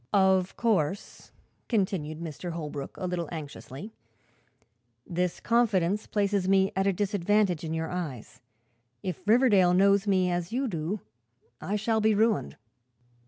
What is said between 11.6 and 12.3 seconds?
I shall be